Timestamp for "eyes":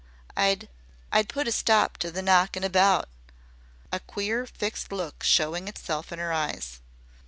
6.33-6.79